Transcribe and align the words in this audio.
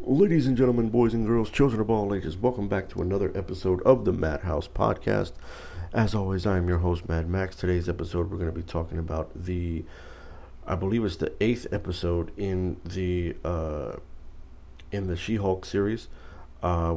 Ladies 0.00 0.46
and 0.46 0.56
gentlemen, 0.56 0.90
boys 0.90 1.14
and 1.14 1.26
girls, 1.26 1.50
children 1.50 1.80
of 1.80 1.88
all 1.88 2.14
ages, 2.14 2.36
welcome 2.36 2.68
back 2.68 2.88
to 2.90 3.00
another 3.00 3.32
episode 3.34 3.80
of 3.82 4.04
the 4.04 4.12
Madhouse 4.12 4.68
Podcast. 4.68 5.32
As 5.92 6.14
always, 6.14 6.46
I 6.46 6.58
am 6.58 6.68
your 6.68 6.78
host, 6.78 7.08
Mad 7.08 7.28
Max. 7.28 7.56
Today's 7.56 7.88
episode, 7.88 8.30
we're 8.30 8.36
going 8.36 8.50
to 8.50 8.56
be 8.56 8.62
talking 8.62 8.98
about 8.98 9.30
the, 9.34 9.84
I 10.66 10.74
believe 10.74 11.04
it's 11.04 11.16
the 11.16 11.32
eighth 11.40 11.68
episode 11.72 12.32
in 12.36 12.76
the 12.84 13.36
uh, 13.44 13.96
in 14.90 15.06
the 15.06 15.16
She-Hulk 15.16 15.64
series. 15.64 16.08
Uh, 16.62 16.96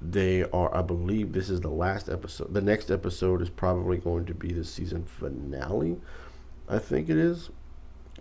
they 0.00 0.44
are, 0.44 0.74
I 0.74 0.82
believe, 0.82 1.32
this 1.32 1.50
is 1.50 1.60
the 1.60 1.68
last 1.68 2.08
episode. 2.08 2.54
The 2.54 2.62
next 2.62 2.90
episode 2.90 3.42
is 3.42 3.50
probably 3.50 3.98
going 3.98 4.24
to 4.26 4.34
be 4.34 4.52
the 4.52 4.64
season 4.64 5.04
finale. 5.04 5.98
I 6.68 6.78
think 6.78 7.10
it 7.10 7.16
is. 7.16 7.50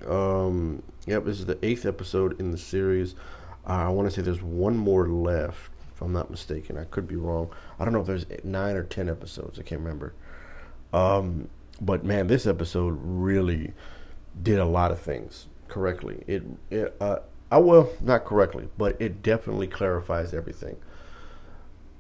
Um, 0.06 0.84
yep, 1.06 1.26
this 1.26 1.40
is 1.40 1.46
the 1.46 1.60
eighth 1.64 1.86
episode 1.86 2.40
in 2.42 2.52
the 2.52 2.58
series. 2.58 3.16
Uh, 3.68 3.86
I 3.86 3.90
want 3.90 4.10
to 4.10 4.16
say 4.16 4.22
there's 4.22 4.42
one 4.42 4.78
more 4.78 5.08
left, 5.08 5.72
if 5.94 6.02
I'm 6.02 6.14
not 6.14 6.32
mistaken. 6.32 6.78
I 6.78 6.86
could 6.86 7.08
be 7.08 7.16
wrong. 7.16 7.50
I 7.80 7.84
don't 7.84 7.94
know 7.94 8.00
if 8.00 8.08
there's 8.08 8.26
nine 8.44 8.76
or 8.76 8.84
ten 8.84 9.10
episodes. 9.10 9.60
I 9.60 9.64
can't 9.64 9.82
remember. 9.82 10.14
Um, 10.94 11.50
but 11.82 12.06
man, 12.06 12.28
this 12.28 12.48
episode 12.48 12.98
really 13.02 13.74
did 14.42 14.60
a 14.60 14.66
lot 14.66 14.92
of 14.92 15.00
things 15.00 15.48
correctly. 15.68 16.24
It, 16.28 16.44
it 16.70 16.96
uh, 17.02 17.20
I 17.52 17.58
will 17.58 17.92
not 18.02 18.26
correctly, 18.26 18.70
but 18.78 19.00
it 19.02 19.22
definitely 19.22 19.68
clarifies 19.68 20.34
everything. 20.34 20.78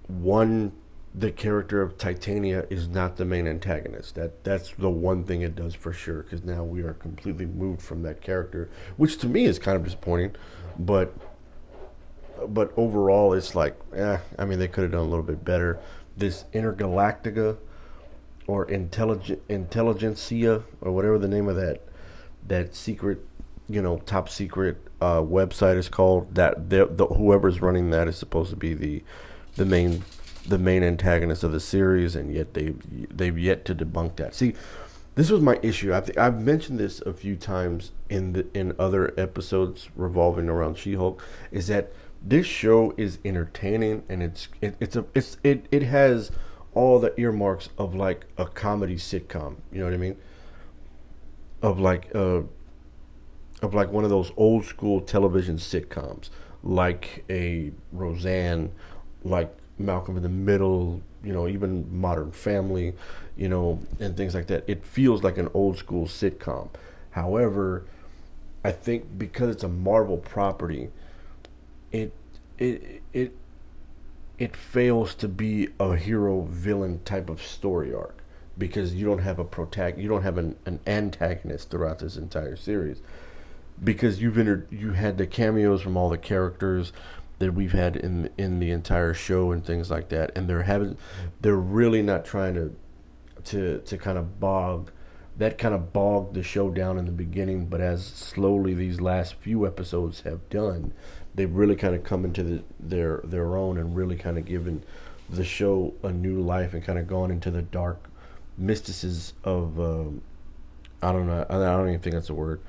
One 0.07 0.71
the 1.13 1.31
character 1.31 1.81
of 1.81 1.97
Titania 1.97 2.67
is 2.69 2.87
not 2.87 3.17
the 3.17 3.25
main 3.25 3.47
antagonist. 3.47 4.15
That 4.15 4.43
that's 4.43 4.71
the 4.73 4.89
one 4.89 5.23
thing 5.23 5.41
it 5.41 5.55
does 5.55 5.73
for 5.73 5.91
sure. 5.91 6.23
Because 6.23 6.43
now 6.43 6.63
we 6.63 6.81
are 6.81 6.93
completely 6.93 7.45
moved 7.45 7.81
from 7.81 8.03
that 8.03 8.21
character, 8.21 8.69
which 8.97 9.17
to 9.19 9.27
me 9.27 9.45
is 9.45 9.57
kind 9.59 9.75
of 9.75 9.83
disappointing. 9.83 10.35
But 10.77 11.13
but 12.47 12.73
overall, 12.77 13.33
it's 13.33 13.55
like, 13.55 13.75
eh, 13.95 14.17
I 14.37 14.45
mean, 14.45 14.59
they 14.59 14.67
could 14.67 14.83
have 14.83 14.91
done 14.91 15.01
a 15.01 15.09
little 15.09 15.23
bit 15.23 15.43
better. 15.43 15.79
This 16.15 16.45
Intergalactica 16.53 17.57
or 18.47 18.65
intelligent 18.65 19.41
intelligentsia 19.49 20.63
or 20.81 20.91
whatever 20.91 21.19
the 21.19 21.27
name 21.27 21.47
of 21.47 21.55
that 21.57 21.81
that 22.47 22.73
secret, 22.73 23.19
you 23.67 23.81
know, 23.81 23.97
top 23.99 24.29
secret 24.29 24.77
uh, 25.01 25.21
website 25.21 25.75
is 25.75 25.89
called. 25.89 26.33
That 26.35 26.69
the, 26.69 26.87
the 26.89 27.05
whoever's 27.07 27.61
running 27.61 27.89
that 27.91 28.07
is 28.07 28.17
supposed 28.17 28.49
to 28.51 28.55
be 28.55 28.73
the 28.73 29.03
the 29.55 29.65
main 29.65 30.03
the 30.47 30.57
main 30.57 30.83
antagonist 30.83 31.43
of 31.43 31.51
the 31.51 31.59
series, 31.59 32.15
and 32.15 32.33
yet 32.33 32.53
they 32.53 32.73
they've 33.11 33.37
yet 33.37 33.65
to 33.65 33.75
debunk 33.75 34.15
that. 34.15 34.33
See, 34.33 34.53
this 35.15 35.29
was 35.29 35.41
my 35.41 35.59
issue. 35.61 35.93
I 35.93 36.01
think 36.01 36.17
I've 36.17 36.41
mentioned 36.41 36.79
this 36.79 37.01
a 37.01 37.13
few 37.13 37.35
times 37.35 37.91
in 38.09 38.33
the 38.33 38.47
in 38.53 38.73
other 38.79 39.13
episodes 39.19 39.89
revolving 39.95 40.47
around 40.47 40.77
She-Hulk. 40.77 41.23
Is 41.51 41.67
that 41.67 41.91
this 42.21 42.45
show 42.45 42.93
is 42.97 43.19
entertaining 43.23 44.03
and 44.09 44.21
it's 44.23 44.47
it, 44.61 44.75
it's 44.79 44.95
a 44.95 45.05
it's 45.13 45.37
it 45.43 45.65
it 45.71 45.83
has 45.83 46.31
all 46.73 46.99
the 46.99 47.19
earmarks 47.19 47.69
of 47.77 47.95
like 47.95 48.25
a 48.37 48.45
comedy 48.45 48.95
sitcom. 48.95 49.57
You 49.71 49.79
know 49.79 49.85
what 49.85 49.93
I 49.93 49.97
mean? 49.97 50.17
Of 51.61 51.79
like 51.79 52.13
uh 52.15 52.41
of 53.61 53.73
like 53.73 53.91
one 53.91 54.03
of 54.03 54.09
those 54.09 54.31
old 54.37 54.65
school 54.65 55.01
television 55.01 55.57
sitcoms, 55.57 56.29
like 56.63 57.23
a 57.29 57.71
Roseanne, 57.91 58.71
like 59.23 59.55
Malcolm 59.79 60.17
in 60.17 60.23
the 60.23 60.29
Middle, 60.29 61.01
you 61.23 61.33
know, 61.33 61.47
even 61.47 61.99
Modern 61.99 62.31
Family, 62.31 62.93
you 63.35 63.49
know, 63.49 63.79
and 63.99 64.15
things 64.15 64.35
like 64.35 64.47
that. 64.47 64.63
It 64.67 64.85
feels 64.85 65.23
like 65.23 65.37
an 65.37 65.49
old 65.53 65.77
school 65.77 66.05
sitcom. 66.05 66.69
However, 67.11 67.85
I 68.63 68.71
think 68.71 69.17
because 69.17 69.49
it's 69.49 69.63
a 69.63 69.69
Marvel 69.69 70.17
property, 70.17 70.89
it 71.91 72.13
it 72.57 73.01
it 73.13 73.33
it 74.37 74.55
fails 74.55 75.15
to 75.15 75.27
be 75.27 75.69
a 75.79 75.95
hero 75.95 76.41
villain 76.49 76.99
type 77.03 77.29
of 77.29 77.41
story 77.41 77.93
arc 77.93 78.23
because 78.57 78.95
you 78.95 79.05
don't 79.05 79.19
have 79.19 79.39
a 79.39 79.43
protagonist, 79.43 80.01
you 80.01 80.09
don't 80.09 80.23
have 80.23 80.37
an, 80.37 80.55
an 80.65 80.79
antagonist 80.87 81.69
throughout 81.69 81.99
this 81.99 82.17
entire 82.17 82.55
series 82.55 83.01
because 83.83 84.21
you've 84.21 84.37
entered, 84.37 84.67
you 84.71 84.93
had 84.93 85.17
the 85.17 85.27
cameos 85.27 85.81
from 85.81 85.95
all 85.95 86.09
the 86.09 86.17
characters 86.17 86.91
that 87.39 87.53
we've 87.53 87.73
had 87.73 87.95
in 87.95 88.29
in 88.37 88.59
the 88.59 88.71
entire 88.71 89.13
show 89.13 89.51
and 89.51 89.63
things 89.63 89.91
like 89.91 90.09
that. 90.09 90.31
And 90.35 90.49
they're 90.49 90.63
having 90.63 90.97
they're 91.41 91.55
really 91.55 92.01
not 92.01 92.25
trying 92.25 92.55
to 92.55 92.75
to 93.45 93.79
to 93.79 93.97
kind 93.97 94.17
of 94.17 94.39
bog 94.39 94.91
that 95.37 95.59
kind 95.59 95.75
of 95.75 95.93
bogged 95.93 96.33
the 96.33 96.41
show 96.41 96.69
down 96.69 96.97
in 96.97 97.05
the 97.05 97.11
beginning 97.11 97.67
but 97.67 97.79
as 97.79 98.03
slowly 98.03 98.73
these 98.73 98.99
last 98.99 99.35
few 99.35 99.67
episodes 99.67 100.21
have 100.21 100.49
done 100.49 100.91
they've 101.37 101.53
really 101.53 101.75
kind 101.75 101.95
of 101.95 102.03
come 102.03 102.25
into 102.25 102.43
the, 102.43 102.63
their 102.79 103.21
their 103.23 103.55
own 103.55 103.77
and 103.77 103.95
really 103.95 104.17
kind 104.17 104.37
of 104.37 104.43
given 104.43 104.83
the 105.29 105.45
show 105.45 105.93
a 106.03 106.11
new 106.11 106.41
life 106.41 106.73
and 106.73 106.83
kind 106.83 106.99
of 106.99 107.07
gone 107.07 107.31
into 107.31 107.49
the 107.49 107.61
dark 107.61 108.09
mystices 108.57 109.33
of 109.45 109.79
um, 109.79 110.21
I 111.01 111.13
don't 111.13 111.27
know 111.27 111.45
I 111.49 111.53
don't 111.53 111.87
even 111.87 112.01
think 112.01 112.15
that's 112.15 112.29
a 112.29 112.33
word 112.33 112.59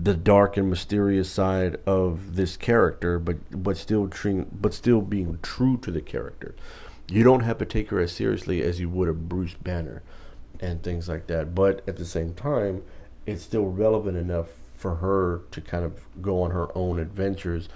the 0.00 0.14
dark 0.14 0.56
and 0.56 0.70
mysterious 0.70 1.28
side 1.28 1.76
of 1.84 2.36
this 2.36 2.56
character, 2.56 3.18
but 3.18 3.36
but 3.50 3.76
still 3.76 4.08
tre- 4.08 4.46
but 4.52 4.72
still 4.72 5.00
being 5.00 5.38
true 5.42 5.76
to 5.78 5.90
the 5.90 6.00
character. 6.00 6.54
You 7.10 7.24
don't 7.24 7.40
have 7.40 7.58
to 7.58 7.64
take 7.64 7.90
her 7.90 8.00
as 8.00 8.12
seriously 8.12 8.62
as 8.62 8.78
you 8.80 8.88
would 8.90 9.08
a 9.08 9.12
Bruce 9.14 9.54
Banner 9.54 10.02
and 10.60 10.82
things 10.82 11.08
like 11.08 11.26
that. 11.28 11.54
But 11.54 11.82
at 11.88 11.96
the 11.96 12.04
same 12.04 12.34
time, 12.34 12.82
it's 13.26 13.42
still 13.42 13.66
relevant 13.66 14.16
enough 14.16 14.48
for 14.78 14.96
her 14.96 15.42
to 15.50 15.60
kind 15.60 15.84
of 15.84 16.00
go 16.22 16.42
on 16.42 16.52
her 16.52 16.76
own 16.76 16.98
adventures 16.98 17.68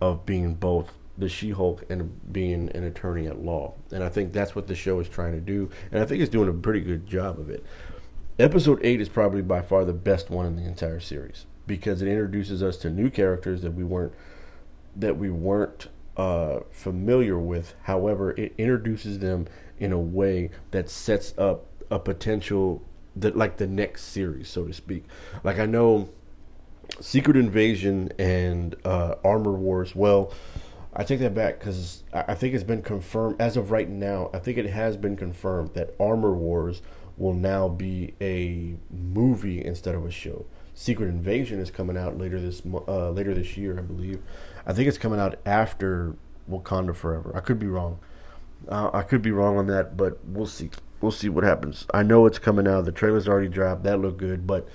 of 0.00 0.24
being 0.24 0.54
both 0.54 0.94
the 1.18 1.28
She-Hulk 1.28 1.84
and 1.90 2.32
being 2.32 2.70
an 2.74 2.84
attorney 2.84 3.26
at 3.26 3.42
law. 3.42 3.74
And 3.90 4.02
I 4.02 4.08
think 4.08 4.32
that's 4.32 4.54
what 4.54 4.68
the 4.68 4.74
show 4.74 5.00
is 5.00 5.08
trying 5.08 5.32
to 5.32 5.40
do, 5.40 5.70
and 5.90 6.02
I 6.02 6.06
think 6.06 6.22
it's 6.22 6.30
doing 6.30 6.48
a 6.48 6.52
pretty 6.52 6.80
good 6.80 7.06
job 7.06 7.38
of 7.38 7.50
it. 7.50 7.64
Episode 8.38 8.80
8 8.82 9.00
is 9.00 9.08
probably 9.08 9.42
by 9.42 9.60
far 9.60 9.84
the 9.84 9.92
best 9.92 10.30
one 10.30 10.46
in 10.46 10.56
the 10.56 10.62
entire 10.62 11.00
series 11.00 11.44
because 11.66 12.00
it 12.00 12.08
introduces 12.08 12.62
us 12.62 12.76
to 12.78 12.88
new 12.88 13.10
characters 13.10 13.60
that 13.62 13.72
we 13.72 13.84
weren't 13.84 14.14
that 14.96 15.16
we 15.16 15.30
weren't 15.30 15.88
uh, 16.16 16.60
familiar 16.70 17.38
with. 17.38 17.74
However, 17.82 18.32
it 18.32 18.54
introduces 18.56 19.18
them 19.18 19.46
in 19.78 19.92
a 19.92 19.98
way 19.98 20.50
that 20.70 20.88
sets 20.88 21.34
up 21.36 21.66
a 21.90 21.98
potential 21.98 22.82
that 23.14 23.36
like 23.36 23.58
the 23.58 23.66
next 23.66 24.04
series, 24.04 24.48
so 24.48 24.66
to 24.66 24.72
speak. 24.72 25.04
Like 25.44 25.58
I 25.58 25.66
know 25.66 26.08
Secret 27.00 27.36
Invasion 27.36 28.12
and 28.18 28.74
uh, 28.84 29.16
Armor 29.24 29.52
Wars. 29.52 29.94
Well, 29.94 30.32
I 30.92 31.04
take 31.04 31.20
that 31.20 31.34
back 31.34 31.58
because 31.58 32.02
I 32.12 32.34
think 32.34 32.54
it's 32.54 32.64
been 32.64 32.82
confirmed 32.82 33.40
as 33.40 33.56
of 33.56 33.70
right 33.70 33.88
now. 33.88 34.30
I 34.34 34.38
think 34.38 34.58
it 34.58 34.66
has 34.66 34.96
been 34.96 35.16
confirmed 35.16 35.74
that 35.74 35.94
Armor 36.00 36.34
Wars 36.34 36.82
will 37.16 37.34
now 37.34 37.68
be 37.68 38.14
a 38.20 38.76
movie 38.90 39.64
instead 39.64 39.94
of 39.94 40.04
a 40.04 40.10
show. 40.10 40.46
Secret 40.74 41.08
Invasion 41.08 41.60
is 41.60 41.70
coming 41.70 41.96
out 41.96 42.18
later 42.18 42.40
this 42.40 42.62
uh, 42.88 43.10
later 43.10 43.34
this 43.34 43.56
year, 43.56 43.78
I 43.78 43.82
believe. 43.82 44.22
I 44.66 44.72
think 44.72 44.88
it's 44.88 44.98
coming 44.98 45.20
out 45.20 45.38
after 45.44 46.16
Wakanda 46.50 46.96
Forever. 46.96 47.32
I 47.36 47.40
could 47.40 47.58
be 47.58 47.66
wrong. 47.66 47.98
Uh, 48.68 48.90
I 48.92 49.02
could 49.02 49.22
be 49.22 49.30
wrong 49.30 49.58
on 49.58 49.66
that, 49.68 49.96
but 49.96 50.24
we'll 50.24 50.46
see. 50.46 50.70
We'll 51.00 51.12
see 51.12 51.28
what 51.28 51.44
happens. 51.44 51.86
I 51.94 52.02
know 52.02 52.26
it's 52.26 52.38
coming 52.38 52.66
out. 52.66 52.84
The 52.84 52.92
trailer's 52.92 53.28
already 53.28 53.48
dropped. 53.48 53.84
That 53.84 54.00
looked 54.00 54.18
good, 54.18 54.46
but 54.46 54.68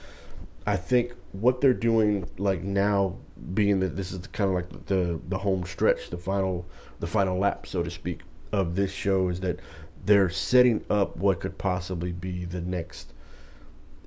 I 0.66 0.78
think 0.78 1.14
what 1.42 1.62
they're 1.62 1.74
doing, 1.74 2.30
like 2.38 2.64
now, 2.64 3.18
being 3.54 3.80
that 3.82 3.96
this 3.96 4.12
is 4.12 4.26
kind 4.28 4.50
of 4.50 4.56
like 4.56 4.86
the 4.86 5.20
the 5.28 5.40
home 5.40 5.66
stretch, 5.66 6.10
the 6.10 6.18
final 6.18 6.66
the 7.00 7.08
final 7.08 7.38
lap, 7.38 7.68
so 7.68 7.84
to 7.84 7.92
speak, 7.92 8.22
of 8.52 8.76
this 8.76 8.92
show, 8.92 9.30
is 9.30 9.42
that 9.42 9.60
they're 10.06 10.30
setting 10.30 10.86
up 10.90 11.18
what 11.18 11.40
could 11.40 11.58
possibly 11.58 12.12
be 12.12 12.46
the 12.46 12.62
next 12.62 13.14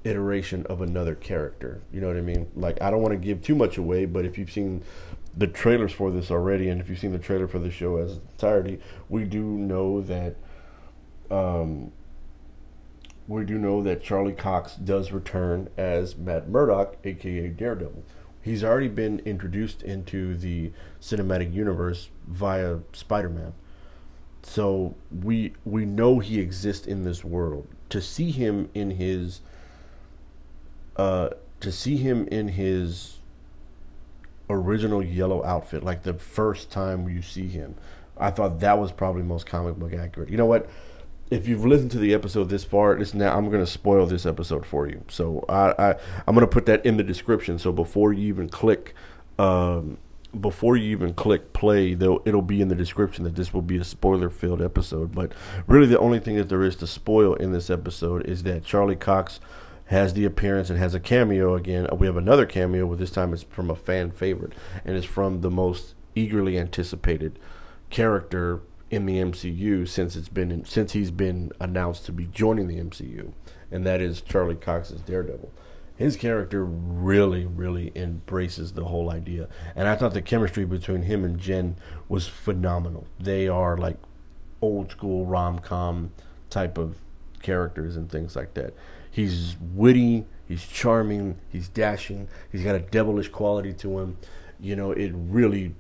iteration 0.05 0.65
of 0.67 0.81
another 0.81 1.15
character. 1.15 1.83
You 1.93 2.01
know 2.01 2.09
what 2.09 2.17
I 2.17 2.23
mean? 2.23 2.51
Like 2.55 2.81
I 2.81 2.91
don't 2.91 3.03
want 3.03 3.13
to 3.13 3.19
give 3.19 3.43
too 3.43 3.55
much 3.55 3.77
away, 3.79 4.07
but 4.07 4.25
if 4.25 4.39
you've 4.39 4.51
seen 4.51 4.83
the 5.37 5.47
trailers 5.47 5.93
for 5.93 6.11
this 6.11 6.31
already, 6.31 6.69
and 6.69 6.81
if 6.81 6.89
you've 6.89 6.99
seen 6.99 7.13
the 7.13 7.19
trailer 7.19 7.47
for 7.47 7.59
the 7.59 7.71
show 7.71 7.97
as 7.97 8.19
entirety, 8.33 8.81
we 9.09 9.25
do 9.25 9.43
know 9.43 10.01
that 10.03 10.37
um, 11.31 11.93
we 13.29 13.45
do 13.45 13.59
know 13.59 13.83
that 13.83 14.03
Charlie 14.03 14.33
Cox 14.33 14.75
does 14.75 15.13
return 15.13 15.69
as 15.77 16.17
Matt 16.17 16.49
Murdock, 16.49 16.97
aka 17.05 17.49
Daredevil. 17.49 18.03
He's 18.41 18.65
already 18.65 18.89
been 18.89 19.21
introduced 19.21 19.83
into 19.83 20.35
the 20.35 20.73
cinematic 21.01 21.53
universe 21.53 22.09
via 22.27 22.79
Spider-Man. 22.95 23.53
So 24.43 24.95
we 25.13 25.53
we 25.67 25.85
know 25.85 26.21
he 26.21 26.41
exists 26.41 26.87
in 26.87 27.05
this 27.05 27.23
world. 27.23 27.69
To 27.91 28.01
see 28.01 28.31
him 28.31 28.71
in 28.73 28.93
his 28.93 29.43
uh 30.97 31.31
to 31.61 31.71
see 31.71 31.97
him 31.99 32.27
in 32.29 32.49
his 32.49 33.19
original 34.49 35.05
yellow 35.05 35.45
outfit, 35.45 35.83
like 35.83 36.03
the 36.03 36.15
first 36.15 36.71
time 36.71 37.09
you 37.11 37.21
see 37.21 37.49
him, 37.49 37.75
I 38.17 38.31
thought 38.31 38.61
that 38.61 38.79
was 38.79 38.91
probably 38.91 39.23
most 39.23 39.45
comic 39.45 39.77
book 39.77 39.93
accurate. 39.93 40.31
You 40.31 40.39
know 40.39 40.47
what? 40.47 40.71
If 41.31 41.47
you've 41.47 41.65
listened 41.65 41.91
to 41.93 41.99
the 41.99 42.15
episode 42.15 42.49
this 42.49 42.65
far, 42.65 42.97
this 42.97 43.15
now 43.15 43.37
I'm 43.37 43.51
going 43.51 43.65
to 43.65 43.71
spoil 43.71 44.07
this 44.07 44.25
episode 44.25 44.65
for 44.65 44.89
you. 44.89 45.05
So 45.09 45.45
I, 45.49 45.75
I 45.79 45.95
I'm 46.27 46.35
going 46.35 46.47
to 46.47 46.53
put 46.53 46.67
that 46.67 46.85
in 46.87 46.97
the 46.97 47.03
description. 47.03 47.59
So 47.59 47.73
before 47.73 48.13
you 48.13 48.29
even 48.29 48.49
click 48.49 48.95
um, 49.39 49.99
before 50.39 50.77
you 50.77 50.91
even 50.91 51.15
click 51.15 51.53
play, 51.53 51.95
though 51.95 52.23
it'll 52.27 52.43
be 52.43 52.61
in 52.61 52.69
the 52.69 52.75
description 52.75 53.25
that 53.25 53.35
this 53.35 53.55
will 53.55 53.63
be 53.63 53.79
a 53.79 53.85
spoiler-filled 53.85 54.61
episode. 54.61 55.15
But 55.15 55.33
really, 55.67 55.87
the 55.87 55.99
only 55.99 56.21
thing 56.21 56.37
that 56.37 56.49
there 56.49 56.63
is 56.63 56.77
to 56.77 56.87
spoil 56.87 57.35
in 57.35 57.53
this 57.53 57.71
episode 57.71 58.27
is 58.27 58.43
that 58.43 58.65
Charlie 58.65 58.97
Cox 58.97 59.41
has 59.87 60.13
the 60.13 60.27
appearance 60.27 60.69
and 60.69 60.79
has 60.79 60.95
a 60.95 61.01
cameo 61.01 61.55
again. 61.55 61.89
We 61.97 62.07
have 62.07 62.19
another 62.19 62.45
cameo, 62.45 62.87
but 62.87 62.99
this 62.99 63.11
time 63.11 63.33
it's 63.33 63.45
from 63.45 63.71
a 63.71 63.77
fan 63.77 64.11
favorite, 64.11 64.53
and 64.85 64.97
it's 64.97 65.07
from 65.07 65.41
the 65.41 65.51
most 65.51 65.95
eagerly 66.15 66.59
anticipated 66.59 67.39
character 67.89 68.61
in 68.91 69.07
the 69.07 69.19
MCU 69.19 69.87
since 69.87 70.17
it's 70.17 70.29
been 70.29 70.51
in, 70.51 70.65
since 70.65 70.93
he's 70.93 71.11
been 71.11 71.53
announced 71.61 72.07
to 72.07 72.13
be 72.13 72.27
joining 72.27 72.69
the 72.69 72.79
MCU, 72.79 73.33
and 73.71 73.85
that 73.87 74.01
is 74.01 74.21
Charlie 74.21 74.55
Cox's 74.55 75.01
Daredevil. 75.03 75.53
His 75.97 76.17
character 76.17 76.65
really, 76.65 77.45
really 77.45 77.91
embraces 77.97 78.73
the 78.73 78.85
whole 78.85 79.11
idea, 79.11 79.49
and 79.75 79.89
I 79.89 79.97
thought 79.97 80.15
the 80.15 80.23
chemistry 80.23 80.65
between 80.65 81.03
him 81.03 81.25
and 81.25 81.39
Jen 81.39 81.77
was 82.09 82.29
phenomenal. 82.29 83.07
They 83.19 83.49
are 83.49 83.77
like 83.77 83.97
old 84.63 84.91
school 84.91 85.27
rom 85.27 85.59
com 85.59 86.13
type 86.51 86.79
of 86.79 86.97
characters 87.43 87.97
and 87.97 88.11
things 88.11 88.37
like 88.37 88.55
that. 88.55 88.75
He's 89.11 89.57
witty, 89.75 90.25
he's 90.47 90.67
charming, 90.67 91.39
he's 91.49 91.69
dashing, 91.69 92.29
he's 92.51 92.63
got 92.63 92.75
a 92.75 92.81
devilish 92.81 93.29
quality 93.29 93.73
to 93.75 93.99
him. 93.99 94.19
You 94.61 94.77
know, 94.77 94.93
it 94.93 95.13
really 95.15 95.75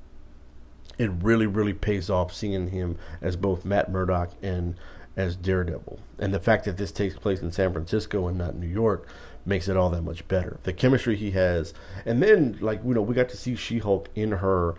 it 0.98 1.10
really, 1.22 1.46
really 1.46 1.72
pays 1.72 2.10
off 2.10 2.34
seeing 2.34 2.70
him 2.70 2.98
as 3.20 3.36
both 3.36 3.64
Matt 3.64 3.90
Murdock 3.90 4.32
and 4.42 4.74
as 5.16 5.36
Daredevil. 5.36 5.98
And 6.18 6.34
the 6.34 6.40
fact 6.40 6.64
that 6.64 6.76
this 6.76 6.92
takes 6.92 7.16
place 7.16 7.40
in 7.40 7.52
San 7.52 7.72
Francisco 7.72 8.28
and 8.28 8.38
not 8.38 8.56
New 8.56 8.68
York 8.68 9.08
makes 9.44 9.68
it 9.68 9.76
all 9.76 9.90
that 9.90 10.02
much 10.02 10.26
better. 10.28 10.58
The 10.62 10.72
chemistry 10.72 11.16
he 11.16 11.32
has, 11.32 11.74
and 12.04 12.22
then 12.22 12.58
like 12.60 12.82
you 12.84 12.94
know, 12.94 13.02
we 13.02 13.14
got 13.14 13.28
to 13.30 13.36
see 13.36 13.56
She-Hulk 13.56 14.08
in 14.14 14.32
her, 14.32 14.74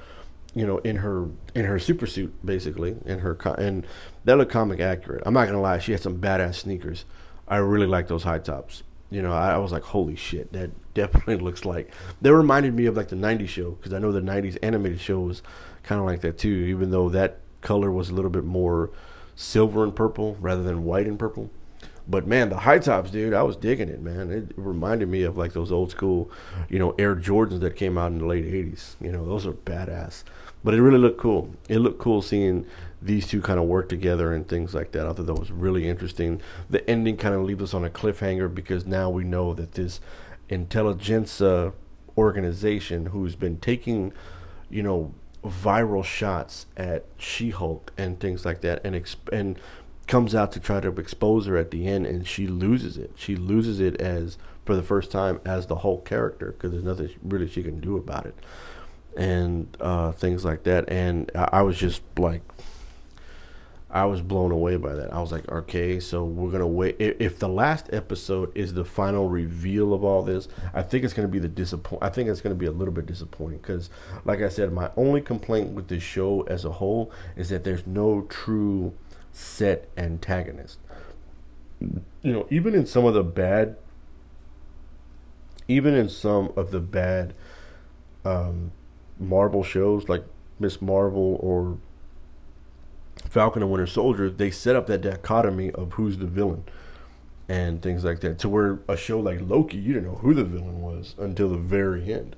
you 0.53 0.65
know, 0.65 0.77
in 0.79 0.97
her 0.97 1.27
in 1.55 1.65
her 1.65 1.79
super 1.79 2.05
suit 2.05 2.33
basically, 2.45 2.95
in 3.05 3.19
her 3.19 3.37
and 3.57 3.85
that 4.25 4.37
looked 4.37 4.51
comic 4.51 4.79
accurate. 4.79 5.23
I'm 5.25 5.33
not 5.33 5.47
gonna 5.47 5.61
lie, 5.61 5.79
she 5.79 5.91
had 5.91 6.01
some 6.01 6.19
badass 6.19 6.55
sneakers. 6.55 7.05
I 7.47 7.57
really 7.57 7.87
like 7.87 8.07
those 8.07 8.23
high 8.23 8.39
tops. 8.39 8.83
You 9.09 9.23
know, 9.23 9.33
I, 9.33 9.53
I 9.53 9.57
was 9.57 9.71
like, 9.71 9.81
holy 9.81 10.15
shit, 10.15 10.53
that 10.53 10.71
definitely 10.93 11.37
looks 11.37 11.65
like. 11.65 11.91
They 12.21 12.31
reminded 12.31 12.75
me 12.75 12.85
of 12.85 12.95
like 12.95 13.09
the 13.09 13.15
'90s 13.15 13.47
show 13.49 13.71
because 13.71 13.93
I 13.93 13.99
know 13.99 14.11
the 14.11 14.21
'90s 14.21 14.57
animated 14.61 15.01
show 15.01 15.19
was 15.19 15.41
kind 15.83 15.99
of 15.99 16.05
like 16.05 16.21
that 16.21 16.37
too, 16.37 16.49
even 16.49 16.91
though 16.91 17.09
that 17.09 17.39
color 17.61 17.91
was 17.91 18.09
a 18.09 18.13
little 18.13 18.31
bit 18.31 18.45
more 18.45 18.89
silver 19.35 19.83
and 19.83 19.95
purple 19.95 20.37
rather 20.39 20.63
than 20.63 20.83
white 20.83 21.07
and 21.07 21.17
purple. 21.17 21.49
But 22.07 22.25
man, 22.25 22.49
the 22.49 22.57
high 22.57 22.79
tops, 22.79 23.11
dude, 23.11 23.35
I 23.35 23.43
was 23.43 23.55
digging 23.55 23.87
it, 23.87 24.01
man. 24.01 24.31
It 24.31 24.51
reminded 24.57 25.09
me 25.09 25.21
of 25.23 25.37
like 25.37 25.53
those 25.53 25.71
old 25.71 25.91
school, 25.91 26.31
you 26.67 26.79
know, 26.79 26.95
Air 26.97 27.15
Jordans 27.15 27.59
that 27.59 27.75
came 27.75 27.99
out 27.99 28.11
in 28.11 28.17
the 28.17 28.25
late 28.25 28.45
'80s. 28.45 28.95
You 28.99 29.11
know, 29.11 29.25
those 29.25 29.45
are 29.45 29.53
badass. 29.53 30.23
But 30.63 30.73
it 30.73 30.81
really 30.81 30.97
looked 30.97 31.19
cool. 31.19 31.53
It 31.69 31.77
looked 31.77 31.99
cool 31.99 32.23
seeing 32.23 32.65
these 33.01 33.27
two 33.27 33.41
kind 33.41 33.59
of 33.59 33.65
work 33.65 33.87
together 33.89 34.33
and 34.33 34.47
things 34.47 34.73
like 34.73 34.91
that. 34.91 35.05
I 35.05 35.13
thought 35.13 35.27
that 35.27 35.39
was 35.39 35.51
really 35.51 35.87
interesting. 35.87 36.41
The 36.69 36.87
ending 36.89 37.15
kind 37.15 37.35
of 37.35 37.43
leaves 37.43 37.61
us 37.61 37.73
on 37.73 37.85
a 37.85 37.89
cliffhanger 37.89 38.53
because 38.53 38.85
now 38.85 39.09
we 39.09 39.23
know 39.23 39.53
that 39.53 39.73
this 39.73 40.01
intelligentsia 40.49 41.73
organization 42.17 43.07
who's 43.07 43.35
been 43.35 43.57
taking, 43.57 44.11
you 44.69 44.83
know, 44.83 45.13
viral 45.43 46.03
shots 46.03 46.65
at 46.75 47.05
She-Hulk 47.17 47.91
and 47.97 48.19
things 48.19 48.45
like 48.45 48.61
that, 48.61 48.81
and 48.83 48.95
exp- 48.95 49.31
and 49.31 49.59
comes 50.07 50.33
out 50.33 50.51
to 50.53 50.59
try 50.59 50.79
to 50.79 50.89
expose 50.89 51.45
her 51.45 51.55
at 51.55 51.71
the 51.71 51.87
end, 51.87 52.05
and 52.05 52.27
she 52.27 52.47
loses 52.47 52.97
it. 52.97 53.11
She 53.15 53.35
loses 53.35 53.79
it 53.79 53.99
as 54.01 54.37
for 54.65 54.75
the 54.75 54.83
first 54.83 55.11
time 55.11 55.39
as 55.45 55.67
the 55.67 55.77
Hulk 55.77 56.05
character 56.05 56.51
because 56.51 56.71
there's 56.71 56.83
nothing 56.83 57.09
really 57.23 57.47
she 57.47 57.63
can 57.63 57.79
do 57.79 57.95
about 57.97 58.25
it, 58.25 58.35
and 59.15 59.75
uh, 59.79 60.11
things 60.11 60.43
like 60.43 60.63
that. 60.63 60.89
And 60.89 61.31
I, 61.35 61.49
I 61.53 61.61
was 61.61 61.77
just 61.77 62.01
like 62.17 62.41
I 63.91 64.05
was 64.05 64.21
blown 64.21 64.51
away 64.51 64.75
by 64.75 64.93
that. 64.93 65.11
I 65.11 65.19
was 65.19 65.31
like, 65.31 65.49
okay, 65.49 65.99
so 65.99 66.23
we're 66.23 66.51
gonna 66.51 66.67
wait. 66.67 66.97
If 66.99 67.39
the 67.39 67.49
last 67.49 67.89
episode 67.91 68.55
is 68.55 68.73
the 68.73 68.85
final 68.85 69.27
reveal 69.29 69.93
of 69.93 70.03
all 70.03 70.21
this, 70.21 70.47
I 70.75 70.83
think 70.83 71.03
it's 71.03 71.13
gonna 71.13 71.27
be 71.27 71.39
the 71.39 71.47
disappoint. 71.47 72.03
I 72.03 72.09
think 72.09 72.29
it's 72.29 72.41
gonna 72.41 72.53
be 72.53 72.67
a 72.67 72.71
little 72.71 72.93
bit 72.93 73.07
disappointing 73.07 73.57
because, 73.59 73.89
like 74.25 74.41
I 74.41 74.49
said, 74.49 74.71
my 74.71 74.91
only 74.95 75.21
complaint 75.21 75.71
with 75.71 75.87
this 75.87 76.03
show 76.03 76.41
as 76.43 76.65
a 76.65 76.73
whole 76.73 77.11
is 77.35 77.49
that 77.49 77.63
there's 77.63 77.87
no 77.87 78.27
true 78.29 78.93
set 79.31 79.89
antagonist. 79.97 80.79
You 81.79 82.33
know, 82.33 82.47
even 82.51 82.75
in 82.75 82.85
some 82.85 83.05
of 83.05 83.15
the 83.15 83.23
bad, 83.23 83.75
even 85.67 85.95
in 85.95 86.09
some 86.09 86.53
of 86.55 86.69
the 86.69 86.79
bad 86.79 87.33
um, 88.23 88.71
Marvel 89.17 89.63
shows 89.63 90.07
like 90.09 90.25
Miss 90.59 90.79
Marvel 90.79 91.39
or 91.41 91.79
Falcon 93.29 93.61
and 93.61 93.71
Winter 93.71 93.87
Soldier, 93.87 94.29
they 94.29 94.51
set 94.51 94.75
up 94.75 94.87
that 94.87 95.01
dichotomy 95.01 95.71
of 95.71 95.93
who's 95.93 96.17
the 96.17 96.25
villain 96.25 96.63
and 97.47 97.81
things 97.81 98.03
like 98.03 98.19
that. 98.21 98.39
To 98.39 98.49
where 98.49 98.79
a 98.87 98.97
show 98.97 99.19
like 99.19 99.39
Loki, 99.41 99.77
you 99.77 99.93
didn't 99.93 100.09
know 100.09 100.17
who 100.17 100.33
the 100.33 100.43
villain 100.43 100.81
was 100.81 101.15
until 101.17 101.49
the 101.49 101.57
very 101.57 102.11
end. 102.11 102.35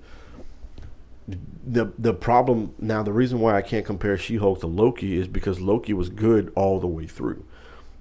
The 1.28 1.94
the 1.98 2.14
problem 2.14 2.74
now, 2.80 3.04
the 3.04 3.14
reason 3.14 3.40
why 3.40 3.56
I 3.56 3.62
can't 3.62 3.86
compare 3.86 4.18
She 4.18 4.38
Hulk 4.38 4.60
to 4.62 4.68
Loki 4.68 5.18
is 5.18 5.28
because 5.28 5.62
Loki 5.62 5.94
was 5.94 6.10
good 6.10 6.52
all 6.56 6.80
the 6.80 6.88
way 6.88 7.08
through. 7.08 7.46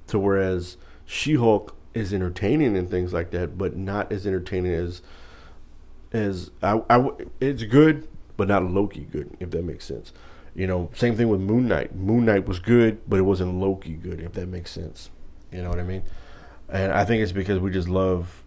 To 0.08 0.18
whereas 0.18 0.76
She 1.06 1.34
Hulk 1.34 1.76
is 1.94 2.12
entertaining 2.12 2.76
and 2.76 2.90
things 2.90 3.12
like 3.12 3.30
that, 3.30 3.58
but 3.58 3.76
not 3.76 4.10
as 4.10 4.26
entertaining 4.26 4.72
as 4.72 5.02
as 6.12 6.50
I, 6.62 6.82
I 6.88 7.08
it's 7.40 7.62
good, 7.64 8.08
but 8.36 8.48
not 8.48 8.64
Loki 8.64 9.02
good, 9.02 9.36
if 9.38 9.50
that 9.50 9.64
makes 9.64 9.84
sense. 9.84 10.12
You 10.54 10.66
know, 10.66 10.90
same 10.94 11.16
thing 11.16 11.28
with 11.28 11.40
Moon 11.40 11.68
Knight. 11.68 11.94
Moon 11.94 12.24
Knight 12.24 12.46
was 12.46 12.58
good, 12.58 13.00
but 13.08 13.18
it 13.18 13.22
wasn't 13.22 13.54
Loki 13.54 13.94
good, 13.94 14.20
if 14.20 14.32
that 14.32 14.48
makes 14.48 14.70
sense. 14.70 15.10
You 15.52 15.62
know 15.62 15.68
what 15.70 15.78
I 15.78 15.84
mean? 15.84 16.02
And 16.68 16.92
I 16.92 17.04
think 17.04 17.22
it's 17.22 17.32
because 17.32 17.58
we 17.58 17.70
just 17.70 17.88
love 17.88 18.42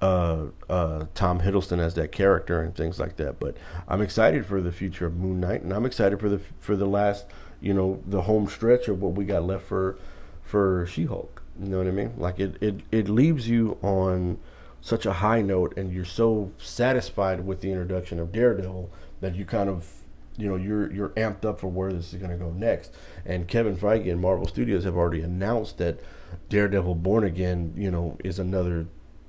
uh, 0.00 0.46
uh, 0.68 1.06
Tom 1.14 1.40
Hiddleston 1.40 1.78
as 1.78 1.94
that 1.94 2.12
character 2.12 2.60
and 2.60 2.74
things 2.74 2.98
like 2.98 3.16
that. 3.16 3.40
But 3.40 3.56
I'm 3.88 4.00
excited 4.00 4.46
for 4.46 4.60
the 4.60 4.72
future 4.72 5.06
of 5.06 5.16
Moon 5.16 5.40
Knight, 5.40 5.62
and 5.62 5.72
I'm 5.72 5.86
excited 5.86 6.20
for 6.20 6.28
the 6.28 6.40
for 6.60 6.76
the 6.76 6.86
last, 6.86 7.26
you 7.60 7.72
know, 7.72 8.02
the 8.06 8.22
home 8.22 8.48
stretch 8.48 8.88
of 8.88 9.00
what 9.00 9.12
we 9.12 9.24
got 9.24 9.44
left 9.44 9.64
for 9.64 9.98
for 10.42 10.86
She-Hulk. 10.86 11.42
You 11.60 11.68
know 11.68 11.78
what 11.78 11.86
I 11.86 11.92
mean? 11.92 12.14
Like 12.16 12.38
it 12.38 12.56
it 12.60 12.80
it 12.92 13.08
leaves 13.08 13.48
you 13.48 13.78
on 13.82 14.38
such 14.80 15.06
a 15.06 15.14
high 15.14 15.40
note, 15.40 15.76
and 15.76 15.92
you're 15.92 16.04
so 16.04 16.52
satisfied 16.58 17.46
with 17.46 17.60
the 17.60 17.70
introduction 17.70 18.20
of 18.20 18.32
Daredevil 18.32 18.90
that 19.20 19.34
you 19.34 19.46
kind 19.46 19.70
of 19.70 20.03
you 20.36 20.48
know 20.48 20.56
you're 20.56 20.92
you're 20.92 21.10
amped 21.10 21.44
up 21.44 21.60
for 21.60 21.68
where 21.68 21.92
this 21.92 22.12
is 22.12 22.18
going 22.18 22.30
to 22.30 22.36
go 22.36 22.50
next. 22.50 22.92
And 23.24 23.46
Kevin 23.46 23.76
Feige 23.76 24.10
and 24.10 24.20
Marvel 24.20 24.46
Studios 24.46 24.84
have 24.84 24.96
already 24.96 25.20
announced 25.20 25.78
that 25.78 26.00
Daredevil 26.48 26.96
Born 26.96 27.24
Again, 27.24 27.72
you 27.76 27.90
know, 27.90 28.16
is 28.24 28.38
another 28.38 28.86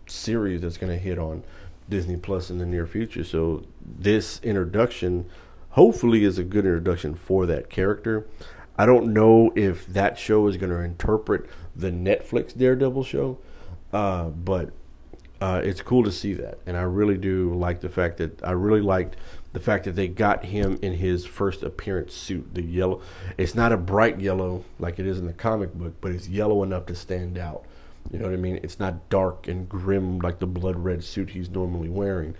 series 0.07 0.61
that's 0.61 0.77
going 0.77 0.91
to 0.91 0.99
hit 0.99 1.19
on 1.19 1.43
Disney 1.89 2.17
Plus 2.17 2.49
in 2.49 2.57
the 2.57 2.65
near 2.65 2.87
future. 2.87 3.23
So 3.23 3.65
this 3.81 4.39
introduction 4.43 5.29
hopefully 5.71 6.23
is 6.23 6.37
a 6.37 6.43
good 6.43 6.65
introduction 6.65 7.15
for 7.15 7.45
that 7.45 7.69
character. 7.69 8.27
I 8.77 8.85
don't 8.85 9.13
know 9.13 9.51
if 9.55 9.85
that 9.87 10.17
show 10.17 10.47
is 10.47 10.57
going 10.57 10.71
to 10.71 10.79
interpret 10.79 11.49
the 11.75 11.91
Netflix 11.91 12.57
Daredevil 12.57 13.03
show, 13.03 13.37
uh, 13.93 14.25
but 14.25 14.71
uh, 15.39 15.61
it's 15.63 15.81
cool 15.81 16.03
to 16.03 16.11
see 16.11 16.33
that, 16.33 16.59
and 16.65 16.75
I 16.75 16.81
really 16.81 17.17
do 17.17 17.53
like 17.53 17.81
the 17.81 17.89
fact 17.89 18.17
that 18.17 18.41
I 18.43 18.51
really 18.51 18.81
liked 18.81 19.17
the 19.55 19.61
fact 19.61 19.85
that 19.85 19.95
they 19.95 20.09
got 20.09 20.43
him 20.43 20.77
in 20.81 20.95
his 20.95 21.25
first 21.25 21.63
appearance 21.63 22.13
suit, 22.13 22.53
the 22.53 22.61
yellow. 22.61 23.01
It's 23.37 23.55
not 23.55 23.71
a 23.71 23.77
bright 23.77 24.19
yellow 24.19 24.65
like 24.79 24.99
it 24.99 25.07
is 25.07 25.17
in 25.17 25.27
the 25.27 25.33
comic 25.33 25.73
book, 25.73 25.93
but 26.01 26.11
it's 26.11 26.27
yellow 26.27 26.61
enough 26.61 26.87
to 26.87 26.95
stand 26.95 27.37
out. 27.37 27.63
You 28.11 28.19
know 28.19 28.25
what 28.25 28.33
I 28.33 28.37
mean? 28.37 28.59
It's 28.63 28.81
not 28.81 29.09
dark 29.09 29.47
and 29.47 29.69
grim 29.69 30.19
like 30.19 30.39
the 30.39 30.45
blood 30.45 30.75
red 30.75 31.05
suit 31.05 31.29
he's 31.29 31.49
normally 31.49 31.87
wearing, 31.87 32.35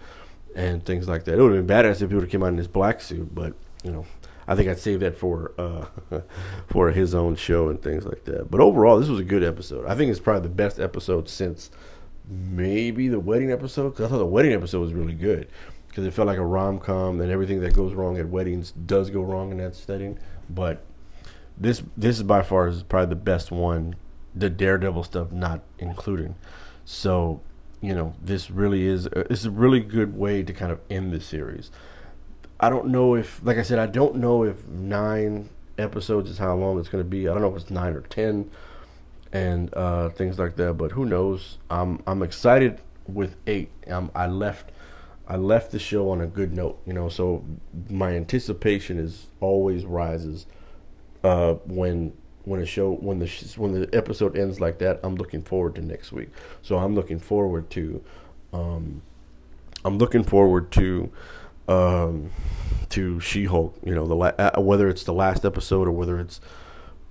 and 0.58 0.86
things 0.86 1.08
like 1.08 1.24
that. 1.24 1.40
It 1.40 1.42
would 1.42 1.56
have 1.56 1.66
been 1.66 1.74
badass 1.74 2.02
if 2.02 2.10
he 2.10 2.16
would 2.16 2.24
have 2.26 2.30
came 2.30 2.44
out 2.44 2.50
in 2.50 2.58
his 2.58 2.68
black 2.68 3.00
suit, 3.00 3.34
but 3.34 3.54
you 3.82 3.94
know, 3.94 4.06
I 4.46 4.56
think 4.56 4.68
I'd 4.68 4.78
save 4.78 5.00
that 5.00 5.18
for 5.18 5.54
uh, 5.58 5.86
for 6.68 6.92
his 6.92 7.16
own 7.16 7.38
show 7.38 7.70
and 7.70 7.82
things 7.82 8.06
like 8.06 8.26
that. 8.26 8.52
But 8.52 8.60
overall, 8.60 9.00
this 9.00 9.08
was 9.08 9.22
a 9.22 9.24
good 9.24 9.42
episode. 9.42 9.86
I 9.86 9.96
think 9.96 10.12
it's 10.12 10.20
probably 10.20 10.50
the 10.50 10.54
best 10.54 10.82
episode 10.82 11.30
since 11.30 11.72
maybe 12.28 13.08
the 13.08 13.22
wedding 13.22 13.54
episode. 13.54 13.92
Because 13.92 14.08
I 14.08 14.10
thought 14.10 14.18
the 14.18 14.26
wedding 14.26 14.52
episode 14.52 14.82
was 14.82 14.92
really 14.92 15.14
good 15.14 15.48
because 15.96 16.06
it 16.06 16.14
felt 16.14 16.28
like 16.28 16.38
a 16.38 16.46
rom 16.46 16.78
com, 16.78 17.22
and 17.22 17.32
everything 17.32 17.62
that 17.62 17.74
goes 17.74 17.94
wrong 17.94 18.18
at 18.18 18.28
weddings 18.28 18.72
does 18.72 19.10
go 19.10 19.22
wrong 19.22 19.52
in 19.52 19.60
that 19.60 19.76
setting. 19.76 20.20
But 20.50 20.84
this 21.58 21.84
this 21.96 22.18
is 22.18 22.24
by 22.24 22.42
far 22.42 22.68
is 22.68 22.84
probably 22.84 23.08
the 23.08 23.16
best 23.16 23.50
one, 23.50 23.96
the 24.36 24.50
Daredevil 24.50 25.06
stuff 25.06 25.32
not 25.32 25.62
including. 25.80 26.36
So 26.84 27.40
you 27.80 27.96
know 27.96 28.14
this 28.22 28.52
really 28.52 28.86
is 28.86 29.06
a, 29.06 29.26
this 29.30 29.40
is 29.40 29.46
a 29.46 29.52
really 29.52 29.80
good 29.80 30.18
way 30.18 30.44
to 30.44 30.52
kind 30.52 30.70
of 30.70 30.82
end 30.90 31.14
the 31.14 31.22
series. 31.22 31.72
I 32.60 32.70
don't 32.70 32.88
know 32.88 33.16
if, 33.16 33.42
like 33.44 33.58
I 33.58 33.64
said, 33.64 33.80
I 33.80 33.86
don't 33.86 34.16
know 34.16 34.44
if 34.44 34.68
nine 34.68 35.50
episodes 35.78 36.30
is 36.30 36.40
how 36.40 36.56
long 36.56 36.78
it's 36.78 36.90
going 36.90 37.04
to 37.04 37.10
be. 37.10 37.30
I 37.30 37.34
don't 37.34 37.42
know 37.42 37.50
if 37.50 37.62
it's 37.62 37.72
nine 37.72 37.94
or 37.94 38.02
ten, 38.02 38.52
and 39.32 39.74
uh, 39.74 40.10
things 40.10 40.38
like 40.38 40.58
that. 40.58 40.74
But 40.74 40.92
who 40.92 41.06
knows? 41.06 41.58
I'm 41.70 42.04
I'm 42.06 42.22
excited 42.22 42.82
with 43.08 43.38
eight. 43.48 43.72
Um, 43.88 44.12
I 44.14 44.28
left 44.28 44.72
I 45.28 45.38
left 45.38 45.72
the 45.72 45.80
show 45.80 46.10
on 46.10 46.22
a 46.22 46.28
good 46.28 46.54
note, 46.54 46.82
you 46.86 46.94
know. 46.94 47.10
So 47.10 47.44
my 47.90 48.14
anticipation 48.16 49.00
is 49.00 49.28
always 49.40 49.86
rises 49.86 50.46
uh, 51.24 51.56
when 51.66 52.14
when 52.44 52.62
a 52.62 52.66
show 52.66 52.92
when 52.92 53.20
the 53.20 53.54
when 53.58 53.74
the 53.74 53.90
episode 53.96 54.38
ends 54.38 54.60
like 54.60 54.78
that. 54.80 55.00
I'm 55.04 55.16
looking 55.16 55.42
forward 55.42 55.76
to 55.76 55.82
next 55.82 56.12
week. 56.12 56.30
So 56.62 56.78
I'm 56.78 56.96
looking 56.96 57.20
forward 57.20 57.70
to 57.72 58.04
um, 58.54 59.02
I'm 59.84 59.98
looking 59.98 60.24
forward 60.24 60.72
to 60.74 61.12
um, 61.68 62.32
to 62.90 63.20
She-Hulk. 63.20 63.78
You 63.84 63.96
know, 63.96 64.06
the 64.08 64.16
la- 64.16 64.34
uh, 64.38 64.62
whether 64.62 64.88
it's 64.88 65.04
the 65.04 65.14
last 65.14 65.46
episode 65.46 65.88
or 65.88 65.92
whether 65.92 66.20
it's 66.20 66.40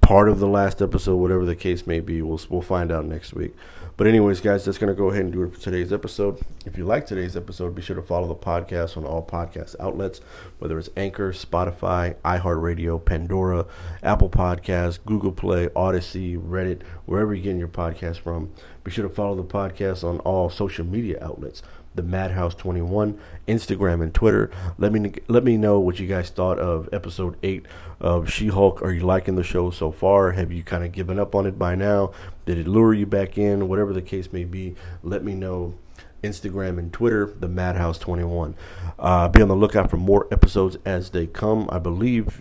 part 0.04 0.28
of 0.28 0.38
the 0.38 0.46
last 0.46 0.82
episode, 0.82 1.16
whatever 1.16 1.46
the 1.46 1.56
case 1.56 1.86
may 1.86 1.98
be, 1.98 2.20
we'll 2.20 2.40
we'll 2.50 2.60
find 2.60 2.92
out 2.92 3.06
next 3.06 3.32
week. 3.32 3.54
But 3.96 4.06
anyways, 4.06 4.40
guys, 4.42 4.64
that's 4.64 4.76
gonna 4.76 4.94
go 4.94 5.08
ahead 5.08 5.22
and 5.22 5.32
do 5.32 5.42
it 5.44 5.54
for 5.54 5.60
today's 5.60 5.94
episode. 5.94 6.40
If 6.66 6.76
you 6.76 6.84
like 6.84 7.06
today's 7.06 7.36
episode, 7.36 7.74
be 7.74 7.80
sure 7.80 7.96
to 7.96 8.02
follow 8.02 8.28
the 8.28 8.34
podcast 8.34 8.98
on 8.98 9.06
all 9.06 9.24
podcast 9.24 9.76
outlets, 9.80 10.20
whether 10.58 10.78
it's 10.78 10.90
Anchor, 10.94 11.32
Spotify, 11.32 12.16
iHeartRadio, 12.16 13.02
Pandora, 13.02 13.66
Apple 14.02 14.28
Podcasts, 14.28 14.98
Google 15.06 15.32
Play, 15.32 15.70
Odyssey, 15.74 16.36
Reddit, 16.36 16.82
wherever 17.06 17.34
you're 17.34 17.42
getting 17.42 17.58
your 17.58 17.68
podcast 17.68 18.18
from. 18.18 18.52
Be 18.82 18.90
sure 18.90 19.08
to 19.08 19.14
follow 19.14 19.34
the 19.36 19.42
podcast 19.42 20.04
on 20.04 20.18
all 20.20 20.50
social 20.50 20.84
media 20.84 21.18
outlets 21.22 21.62
the 21.94 22.02
Madhouse 22.02 22.54
21, 22.54 23.18
Instagram 23.46 24.02
and 24.02 24.12
Twitter. 24.14 24.50
Let 24.78 24.92
me 24.92 25.12
let 25.28 25.44
me 25.44 25.56
know 25.56 25.78
what 25.78 25.98
you 25.98 26.06
guys 26.06 26.30
thought 26.30 26.58
of 26.58 26.88
episode 26.92 27.36
8 27.42 27.66
of 28.00 28.30
She-Hulk. 28.30 28.82
Are 28.82 28.92
you 28.92 29.00
liking 29.00 29.36
the 29.36 29.42
show 29.42 29.70
so 29.70 29.92
far? 29.92 30.32
Have 30.32 30.52
you 30.52 30.62
kind 30.62 30.84
of 30.84 30.92
given 30.92 31.18
up 31.18 31.34
on 31.34 31.46
it 31.46 31.58
by 31.58 31.74
now? 31.74 32.12
Did 32.46 32.58
it 32.58 32.68
lure 32.68 32.94
you 32.94 33.06
back 33.06 33.38
in? 33.38 33.68
Whatever 33.68 33.92
the 33.92 34.02
case 34.02 34.32
may 34.32 34.44
be, 34.44 34.74
let 35.02 35.24
me 35.24 35.34
know. 35.34 35.74
Instagram 36.22 36.78
and 36.78 36.90
Twitter, 36.90 37.34
the 37.38 37.48
Madhouse 37.48 37.98
21. 37.98 38.54
Uh, 38.98 39.28
be 39.28 39.42
on 39.42 39.48
the 39.48 39.54
lookout 39.54 39.90
for 39.90 39.98
more 39.98 40.26
episodes 40.32 40.78
as 40.86 41.10
they 41.10 41.26
come. 41.26 41.68
I 41.70 41.78
believe 41.78 42.40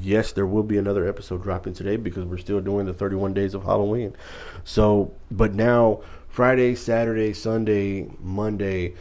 yes, 0.00 0.32
there 0.32 0.46
will 0.46 0.62
be 0.62 0.78
another 0.78 1.06
episode 1.06 1.42
dropping 1.42 1.74
today 1.74 1.96
because 1.96 2.24
we're 2.24 2.38
still 2.38 2.60
doing 2.60 2.86
the 2.86 2.92
31 2.92 3.34
days 3.34 3.54
of 3.54 3.64
Halloween. 3.64 4.14
So, 4.64 5.12
but 5.30 5.54
now 5.54 6.02
Friday, 6.28 6.74
Saturday, 6.74 7.32
Sunday, 7.32 8.08
Monday, 8.20 8.94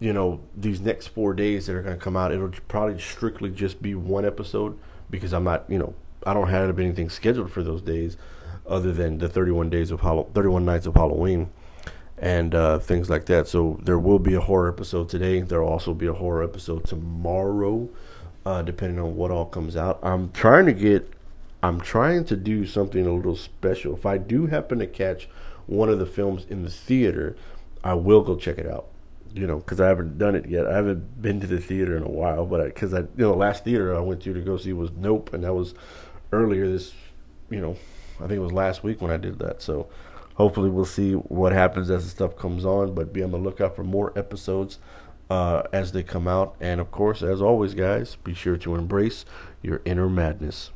you 0.00 0.12
know, 0.12 0.40
these 0.56 0.80
next 0.80 1.08
four 1.08 1.34
days 1.34 1.66
that 1.66 1.76
are 1.76 1.82
going 1.82 1.96
to 1.96 2.02
come 2.02 2.16
out, 2.16 2.32
it'll 2.32 2.50
probably 2.68 2.98
strictly 2.98 3.50
just 3.50 3.80
be 3.82 3.94
one 3.94 4.24
episode 4.24 4.78
because 5.10 5.32
I'm 5.32 5.44
not, 5.44 5.64
you 5.68 5.78
know, 5.78 5.94
I 6.24 6.34
don't 6.34 6.48
have 6.48 6.78
anything 6.78 7.10
scheduled 7.10 7.50
for 7.52 7.62
those 7.62 7.82
days 7.82 8.16
other 8.66 8.92
than 8.92 9.18
the 9.18 9.28
31 9.28 9.70
days 9.70 9.90
of 9.90 10.00
Hall- 10.00 10.30
31 10.34 10.64
nights 10.64 10.86
of 10.86 10.94
Halloween 10.94 11.50
and 12.18 12.54
uh, 12.54 12.78
things 12.78 13.10
like 13.10 13.26
that. 13.26 13.48
So 13.48 13.78
there 13.82 13.98
will 13.98 14.18
be 14.18 14.34
a 14.34 14.40
horror 14.40 14.68
episode 14.68 15.08
today. 15.08 15.40
There 15.40 15.62
will 15.62 15.68
also 15.68 15.94
be 15.94 16.06
a 16.06 16.12
horror 16.12 16.42
episode 16.42 16.84
tomorrow, 16.84 17.88
uh, 18.44 18.62
depending 18.62 19.00
on 19.00 19.16
what 19.16 19.30
all 19.30 19.46
comes 19.46 19.76
out. 19.76 19.98
I'm 20.02 20.30
trying 20.32 20.66
to 20.66 20.72
get, 20.72 21.10
I'm 21.62 21.80
trying 21.80 22.24
to 22.26 22.36
do 22.36 22.66
something 22.66 23.06
a 23.06 23.12
little 23.12 23.36
special. 23.36 23.94
If 23.94 24.06
I 24.06 24.18
do 24.18 24.46
happen 24.46 24.78
to 24.78 24.86
catch 24.86 25.28
one 25.66 25.88
of 25.88 25.98
the 25.98 26.06
films 26.06 26.46
in 26.48 26.62
the 26.62 26.70
theater, 26.70 27.36
I 27.82 27.94
will 27.94 28.22
go 28.22 28.36
check 28.36 28.58
it 28.58 28.66
out. 28.66 28.86
You 29.32 29.46
know, 29.46 29.58
because 29.58 29.80
I 29.80 29.86
haven't 29.86 30.18
done 30.18 30.34
it 30.34 30.48
yet. 30.48 30.66
I 30.66 30.74
haven't 30.74 31.22
been 31.22 31.40
to 31.40 31.46
the 31.46 31.60
theater 31.60 31.96
in 31.96 32.02
a 32.02 32.08
while, 32.08 32.46
but 32.46 32.64
because 32.64 32.92
I, 32.92 32.98
I, 32.98 33.00
you 33.02 33.08
know, 33.18 33.30
the 33.30 33.38
last 33.38 33.62
theater 33.62 33.94
I 33.94 34.00
went 34.00 34.22
to 34.22 34.34
to 34.34 34.40
go 34.40 34.56
see 34.56 34.72
was 34.72 34.90
Nope, 34.90 35.32
and 35.32 35.44
that 35.44 35.54
was 35.54 35.72
earlier 36.32 36.68
this, 36.68 36.94
you 37.48 37.60
know, 37.60 37.76
I 38.16 38.22
think 38.22 38.32
it 38.32 38.40
was 38.40 38.52
last 38.52 38.82
week 38.82 39.00
when 39.00 39.12
I 39.12 39.16
did 39.18 39.38
that. 39.38 39.62
So 39.62 39.88
hopefully 40.34 40.68
we'll 40.68 40.84
see 40.84 41.12
what 41.12 41.52
happens 41.52 41.90
as 41.90 42.04
the 42.04 42.10
stuff 42.10 42.36
comes 42.36 42.64
on. 42.64 42.92
But 42.92 43.12
be 43.12 43.22
on 43.22 43.30
the 43.30 43.38
lookout 43.38 43.76
for 43.76 43.84
more 43.84 44.12
episodes 44.18 44.80
uh, 45.30 45.62
as 45.72 45.92
they 45.92 46.02
come 46.02 46.26
out. 46.26 46.56
And 46.60 46.80
of 46.80 46.90
course, 46.90 47.22
as 47.22 47.40
always, 47.40 47.74
guys, 47.74 48.16
be 48.16 48.34
sure 48.34 48.56
to 48.56 48.74
embrace 48.74 49.24
your 49.62 49.80
inner 49.84 50.08
madness. 50.08 50.72